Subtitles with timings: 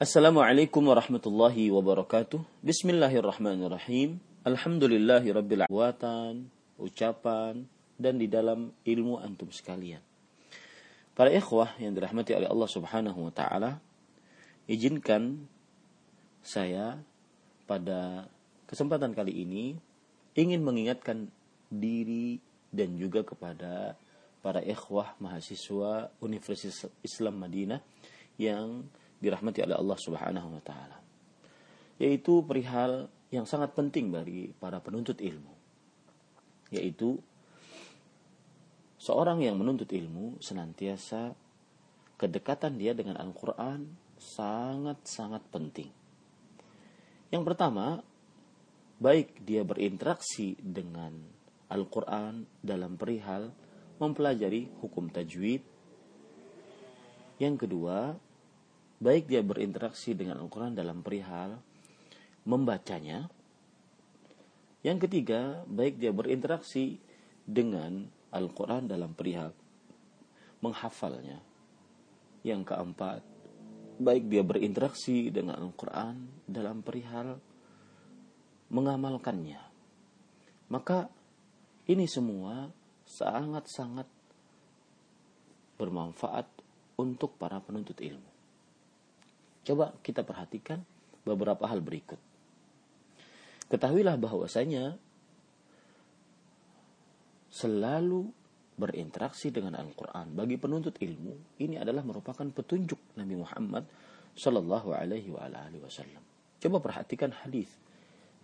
[0.00, 2.40] Assalamualaikum warahmatullahi wabarakatuh.
[2.64, 4.16] Bismillahirrahmanirrahim.
[4.48, 5.68] Alhamdulillahi rabbil
[6.80, 7.68] ucapan,
[8.00, 10.00] dan di dalam ilmu antum sekalian.
[11.12, 13.76] Para ikhwah yang dirahmati oleh Allah subhanahu wa ta'ala,
[14.64, 15.44] izinkan
[16.40, 16.96] saya
[17.68, 18.24] pada
[18.72, 19.76] kesempatan kali ini
[20.32, 21.28] ingin mengingatkan
[21.68, 22.40] diri
[22.72, 24.00] dan juga kepada
[24.40, 27.84] para ikhwah mahasiswa Universitas Islam Madinah
[28.40, 28.88] yang
[29.20, 30.98] dirahmati oleh Allah Subhanahu wa taala.
[32.00, 35.52] Yaitu perihal yang sangat penting bagi para penuntut ilmu.
[36.72, 37.20] Yaitu
[38.96, 41.36] seorang yang menuntut ilmu senantiasa
[42.16, 43.84] kedekatan dia dengan Al-Qur'an
[44.20, 45.88] sangat-sangat penting.
[47.32, 48.02] Yang pertama,
[49.00, 51.16] baik dia berinteraksi dengan
[51.72, 53.54] Al-Quran dalam perihal
[53.96, 55.62] mempelajari hukum tajwid.
[57.40, 58.18] Yang kedua,
[59.00, 61.56] baik dia berinteraksi dengan Al-Quran dalam perihal
[62.44, 63.32] membacanya.
[64.84, 67.00] Yang ketiga, baik dia berinteraksi
[67.44, 69.52] dengan Al-Quran dalam perihal
[70.60, 71.40] menghafalnya.
[72.44, 73.20] Yang keempat,
[74.00, 77.36] baik dia berinteraksi dengan Al-Quran dalam perihal
[78.72, 79.60] mengamalkannya.
[80.72, 81.12] Maka
[81.84, 82.72] ini semua
[83.04, 84.08] sangat-sangat
[85.76, 86.46] bermanfaat
[86.96, 88.29] untuk para penuntut ilmu.
[89.70, 90.82] Coba kita perhatikan
[91.22, 92.18] beberapa hal berikut.
[93.70, 94.98] Ketahuilah bahwasanya
[97.54, 98.34] selalu
[98.74, 103.86] berinteraksi dengan Al-Quran bagi penuntut ilmu ini adalah merupakan petunjuk Nabi Muhammad
[104.34, 106.18] Shallallahu Alaihi Wasallam.
[106.58, 107.70] Coba perhatikan hadis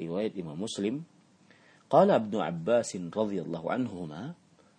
[0.00, 1.04] riwayat Imam Muslim.
[1.92, 4.32] Qala Ibnu Abbas radhiyallahu anhuma,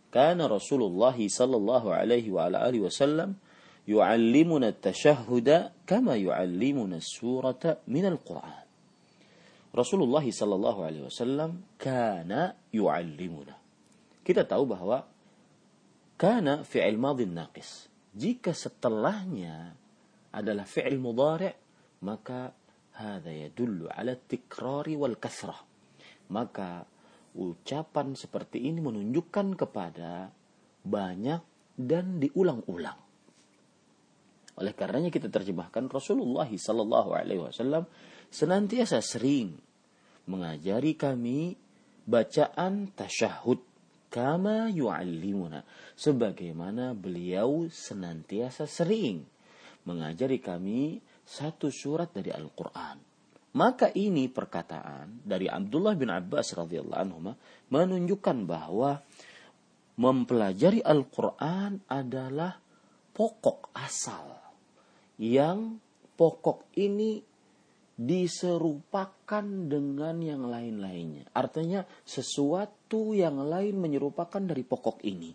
[0.10, 3.38] kana Rasulullah sallallahu alaihi wa alihi wasallam
[3.90, 8.66] yu'allimuna at-tashahhuda kama yu'allimuna surata min al-Qur'an.
[9.72, 13.56] Rasulullah sallallahu alaihi wasallam kana yu'allimuna.
[14.22, 15.08] Kita tahu bahwa
[16.20, 17.88] kana fi'il madhi naqis.
[18.12, 19.72] Jika setelahnya
[20.36, 21.56] adalah fi'il mudhari'
[22.04, 22.52] maka
[23.02, 25.58] yadullu ala tikrari wal kasrah.
[26.30, 26.86] Maka
[27.34, 30.30] ucapan seperti ini menunjukkan kepada
[30.84, 31.42] banyak
[31.80, 33.11] dan diulang-ulang
[34.60, 37.88] oleh karenanya kita terjemahkan Rasulullah Sallallahu Alaihi Wasallam
[38.28, 39.56] senantiasa sering
[40.28, 41.56] mengajari kami
[42.04, 43.64] bacaan tasyahud
[44.12, 45.64] kama yu'allimuna
[45.96, 49.24] sebagaimana beliau senantiasa sering
[49.88, 53.00] mengajari kami satu surat dari Al-Qur'an.
[53.52, 57.20] Maka ini perkataan dari Abdullah bin Abbas radhiyallahu anhu
[57.72, 59.04] menunjukkan bahwa
[60.00, 62.56] mempelajari Al-Qur'an adalah
[63.12, 64.41] pokok asal
[65.22, 65.78] yang
[66.18, 67.22] pokok ini
[67.94, 71.30] diserupakan dengan yang lain-lainnya.
[71.38, 75.30] Artinya sesuatu yang lain menyerupakan dari pokok ini.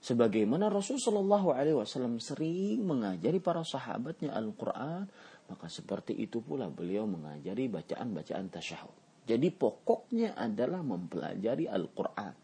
[0.00, 1.38] Sebagaimana Rasulullah
[1.84, 5.06] SAW sering mengajari para sahabatnya Al-Quran,
[5.46, 8.96] maka seperti itu pula beliau mengajari bacaan-bacaan tasyahud.
[9.28, 12.34] Jadi pokoknya adalah mempelajari Al-Quran.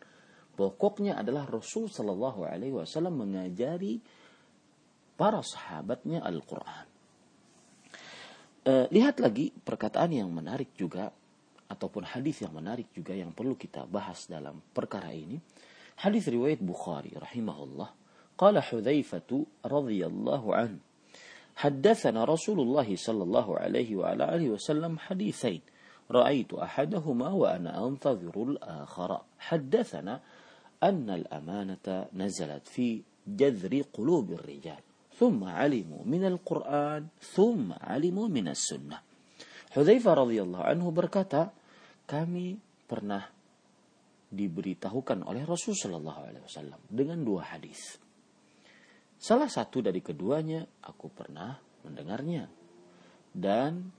[0.54, 3.98] Pokoknya adalah Rasul Shallallahu Alaihi Wasallam mengajari
[5.15, 6.85] para sahabatnya Al-Quran.
[8.61, 11.09] E, lihat lagi perkataan yang menarik juga
[11.69, 15.39] ataupun hadis yang menarik juga yang perlu kita bahas dalam perkara ini.
[16.01, 17.89] Hadis riwayat Bukhari rahimahullah.
[18.35, 19.29] Qala Hudzaifah
[19.65, 20.81] radhiyallahu an.
[21.51, 25.61] حدثنا رسول الله صلى الله عليه وعلى آله وسلم حديثين
[26.11, 30.21] رأيت أحدهما وأنا أنتظر الآخر حدثنا
[30.83, 34.81] أن الأمانة نزلت في جذر قلوب الرجال
[35.21, 38.97] ثم علموا من القرآن ثم علموا من السنة
[39.71, 41.47] Hudzaifah radhiyallahu anhu berkata,
[42.03, 43.23] kami pernah
[44.27, 47.95] diberitahukan oleh Rasul Shallallahu alaihi wasallam dengan dua hadis.
[49.15, 51.55] Salah satu dari keduanya aku pernah
[51.87, 52.51] mendengarnya
[53.31, 53.95] dan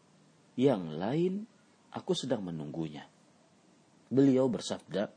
[0.60, 1.48] yang lain
[1.88, 3.08] aku sedang menunggunya.
[4.12, 5.08] Beliau bersabda,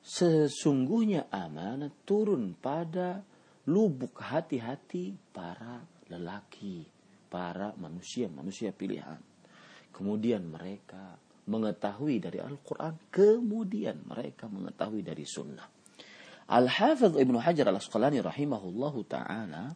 [0.00, 3.20] sesungguhnya amanat turun pada
[3.66, 6.86] lubuk hati-hati para lelaki,
[7.26, 9.18] para manusia-manusia pilihan.
[9.90, 15.66] Kemudian mereka mengetahui dari Al-Quran, kemudian mereka mengetahui dari sunnah.
[16.46, 19.74] Al-Hafidh Ibnu Hajar al-Asqalani rahimahullahu ta'ala,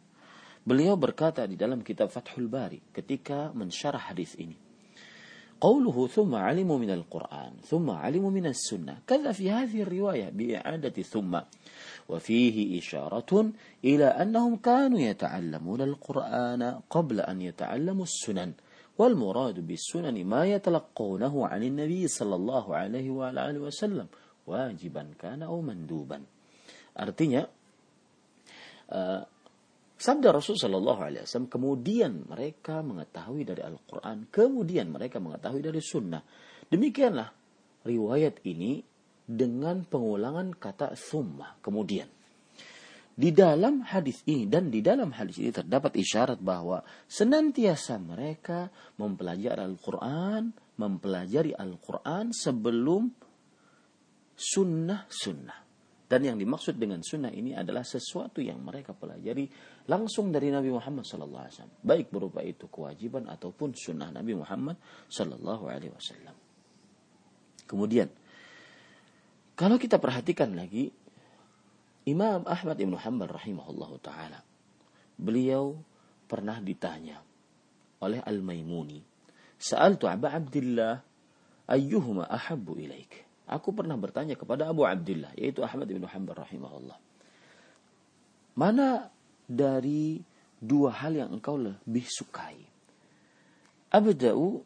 [0.63, 4.71] beliau berkata di dalam kitab Fathul Bari ketika mensyarah hadis ini.
[5.61, 11.37] قوله ثم علموا من القرآن ثم علموا من السنة كذا في هذه الرواية بإعادة ثم
[12.09, 13.53] وفيه إشارة
[13.85, 18.53] إلى أنهم كانوا يتعلمون القرآن قبل أن يتعلموا السنن
[18.99, 24.07] والمراد بالسنن ما يتلقونه عن النبي صلى الله عليه وآله وسلم
[24.47, 26.21] واجبا كان أو مندوبا
[26.91, 27.47] artinya
[28.93, 29.23] uh,
[29.97, 36.21] sabda Rasul Shallallahu Alaihi Wasallam kemudian mereka mengetahui dari Al-Quran kemudian mereka mengetahui dari Sunnah
[36.67, 37.31] demikianlah
[37.87, 38.83] riwayat ini
[39.26, 42.08] dengan pengulangan kata summa kemudian
[43.16, 48.68] di dalam hadis ini dan di dalam hadis ini terdapat isyarat bahwa senantiasa mereka
[49.00, 53.08] mempelajari Al-Quran, mempelajari Al-Quran sebelum
[54.36, 55.64] sunnah-sunnah.
[56.06, 59.48] Dan yang dimaksud dengan sunnah ini adalah sesuatu yang mereka pelajari
[59.90, 61.82] langsung dari Nabi Muhammad SAW.
[61.82, 64.76] Baik berupa itu kewajiban ataupun sunnah Nabi Muhammad
[65.08, 66.36] SAW.
[67.66, 68.12] Kemudian,
[69.56, 70.92] kalau kita perhatikan lagi
[72.06, 74.40] Imam Ahmad Ibn Hanbal rahimahullah ta'ala.
[75.18, 75.80] Beliau
[76.30, 77.18] pernah ditanya
[78.04, 79.02] oleh Al-Maimuni.
[79.58, 81.02] Sa'altu Aba Abdullah
[81.66, 83.26] ayyuhuma ahabbu ilaik.
[83.50, 86.98] Aku pernah bertanya kepada Abu Abdullah yaitu Ahmad Ibn Hanbal rahimahullah.
[88.54, 89.10] Mana
[89.50, 90.22] dari
[90.62, 92.62] dua hal yang engkau lebih sukai?
[93.90, 94.62] Abda'u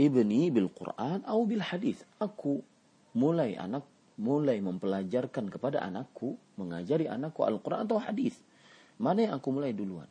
[0.00, 2.00] ibni bil Quran atau bil hadis.
[2.16, 2.64] Aku
[3.12, 3.84] mulai anak
[4.14, 8.38] mulai mempelajarkan kepada anakku, mengajari anakku Al-Quran atau hadis.
[8.98, 10.06] Mana yang aku mulai duluan?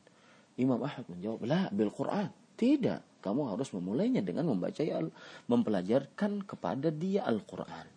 [0.60, 2.30] Imam Ahmad menjawab, lah bil Quran.
[2.54, 4.84] Tidak, kamu harus memulainya dengan membaca
[5.50, 7.88] mempelajarkan kepada dia Al-Quran.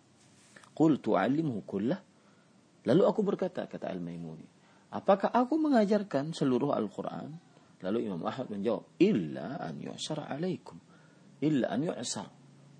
[0.73, 1.99] Qul tu'allimhu kullah.
[2.87, 4.47] Lalu aku berkata, kata Al-Maimuni,
[4.95, 7.35] apakah aku mengajarkan seluruh Al-Quran?
[7.83, 10.79] Lalu Imam Ahmad menjawab, illa an yu'sar alaikum.
[11.43, 12.31] Illa an yu'sar.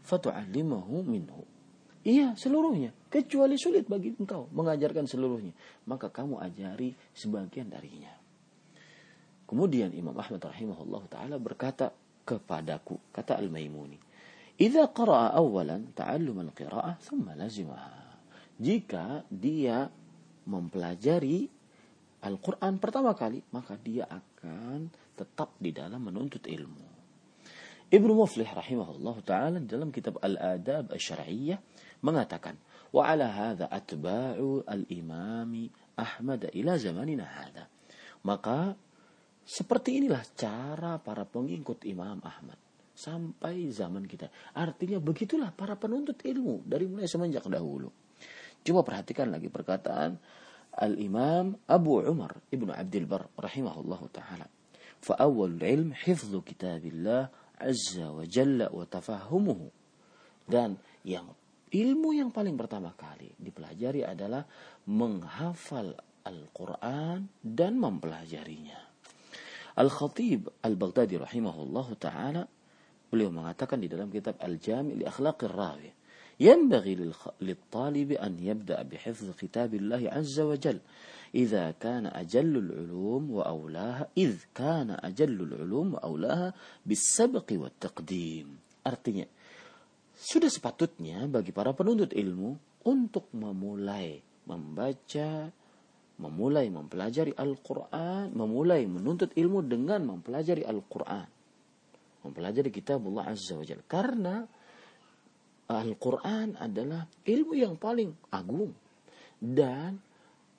[0.02, 1.57] Fatu'allimahu minhu
[2.08, 2.96] Iya, seluruhnya.
[3.12, 5.52] Kecuali sulit bagi engkau mengajarkan seluruhnya.
[5.92, 8.16] Maka kamu ajari sebagian darinya.
[9.44, 11.92] Kemudian Imam Ahmad rahimahullah ta'ala berkata
[12.24, 14.00] kepadaku, kata Al-Maimuni,
[14.58, 18.20] Iza qara'a awalan ta'allum al-qira'ah thumma lazimaha.
[18.58, 19.86] Jika dia
[20.48, 21.46] mempelajari
[22.26, 26.97] Al-Quran pertama kali, maka dia akan tetap di dalam menuntut ilmu.
[27.88, 31.56] Ibnu Muflih rahimahullah ta'ala dalam kitab Al-Adab Al-Syar'iyyah
[32.04, 32.60] mengatakan
[32.92, 36.76] wa ala atba'u al-imami Ahmad ila
[38.28, 38.76] maka
[39.48, 42.60] seperti inilah cara para pengikut Imam Ahmad
[42.92, 44.28] sampai zaman kita.
[44.52, 47.88] Artinya begitulah para penuntut ilmu dari mulai semenjak dahulu.
[48.68, 50.20] Coba perhatikan lagi perkataan
[50.76, 54.52] Al-Imam Abu Umar Ibnu Abdul Bar rahimahullah taala.
[55.00, 59.68] Fa awwal ilm hifdzu kitabillah azza wa jalla wa tafahumuhu
[60.48, 61.28] dan yang
[61.74, 64.48] ilmu yang paling pertama kali dipelajari adalah
[64.88, 65.92] menghafal
[66.28, 68.80] Al-Quran dan mempelajarinya.
[69.78, 72.44] Al-Khatib Al-Baghdadi rahimahullah ta'ala
[73.08, 75.97] beliau mengatakan di dalam kitab Al-Jami' li akhlaqir rawi
[76.41, 80.79] ينبغي للطالب أن يبدأ بحفظ كتاب الله عز وجل
[81.35, 86.49] إذا كان أجل العلوم وأولاها إذ كان أجل العلوم وأولاها
[86.87, 88.49] بالسبق والتقديم
[88.83, 89.27] artinya
[90.19, 95.51] sudah sepatutnya bagi para penuntut ilmu untuk memulai membaca,
[96.19, 101.27] memulai mempelajari Al-Quran, memulai menuntut ilmu dengan mempelajari Al-Quran.
[102.23, 103.83] Mempelajari kitab Allah Azza wa Jalla.
[103.87, 104.47] Karena
[105.68, 108.72] Al-Quran adalah ilmu yang paling agung.
[109.38, 110.00] Dan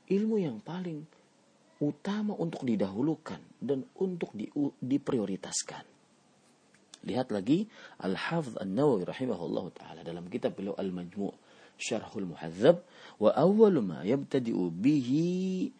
[0.09, 1.05] ilmu yang paling
[1.79, 4.51] utama untuk didahulukan dan untuk di,
[4.83, 5.85] diprioritaskan.
[7.07, 7.65] Lihat lagi
[8.03, 11.35] Al-Hafidh An-Nawawi rahimahullah taala dalam kitab beliau Al-Majmu'
[11.79, 12.83] Syarhul Muhadzab
[13.23, 15.71] wa awwal ma yabtadi'u bihi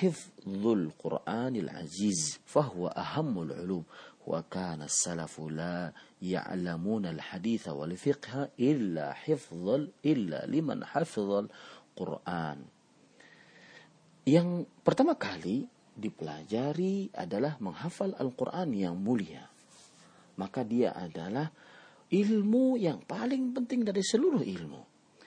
[0.00, 3.84] hifdzul Qur'anil Aziz fahuwa ahammul ulum
[4.26, 5.90] as-salafu la
[6.22, 11.50] ya'lamuna al-hadith wal fiqh illa hifdzal illa liman hafizal
[11.92, 12.62] Qur'an
[14.22, 19.52] yang pertama kali dipelajari adalah menghafal Al-Quran yang mulia
[20.38, 21.50] maka dia adalah
[22.12, 24.80] ilmu yang paling penting dari seluruh ilmu.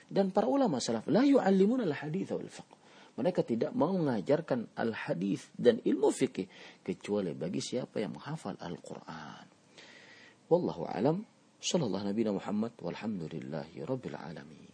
[0.06, 2.70] Dan para ulama salaf la yu'allimun al-hadith wal fiqh.
[3.16, 6.48] Mereka tidak mengajarkan al-hadis dan ilmu fikih
[6.84, 9.48] kecuali bagi siapa yang menghafal Al-Qur'an.
[10.52, 11.24] Wallahu alam.
[11.56, 14.65] Sallallahu Nabi Muhammad walhamdulillahi rabbil alamin.